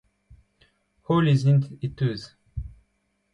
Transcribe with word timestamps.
Holl 1.07 1.27
ez 1.33 1.43
aint 1.51 1.65
e 1.85 1.87
teuz. 1.97 2.23